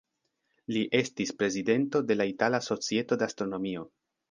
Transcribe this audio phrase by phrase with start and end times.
[0.75, 3.89] Li estis prezidento de la Itala Societo de Astronomio.